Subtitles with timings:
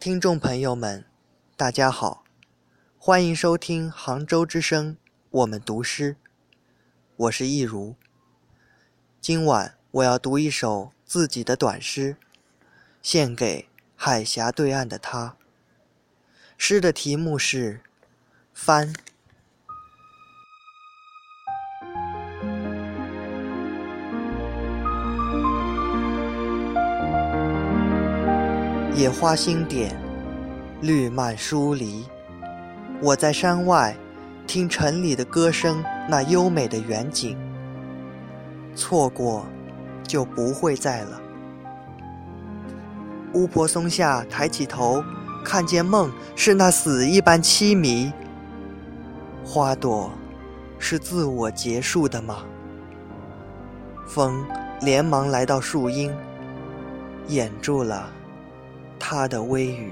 [0.00, 1.04] 听众朋友们，
[1.56, 2.22] 大家好，
[2.98, 4.96] 欢迎收听杭州之声，
[5.28, 6.14] 我们读诗，
[7.16, 7.96] 我是易如。
[9.20, 12.16] 今晚我要读一首自己的短诗，
[13.02, 15.36] 献给海峡对岸的他。
[16.56, 17.78] 诗的题目是
[18.54, 18.94] 《帆》。
[28.98, 29.96] 野花新点，
[30.80, 32.04] 绿蔓疏离。
[33.00, 33.96] 我在山外
[34.44, 37.38] 听城里的歌声，那优美的远景，
[38.74, 39.46] 错过
[40.02, 41.20] 就不会再了。
[43.34, 45.00] 巫婆松下抬起头，
[45.44, 48.12] 看见梦是那死一般凄迷。
[49.44, 50.10] 花朵
[50.76, 52.38] 是自我结束的吗？
[54.08, 54.44] 风
[54.80, 56.12] 连忙来到树荫，
[57.28, 58.10] 掩住了。
[59.10, 59.90] 他的微语。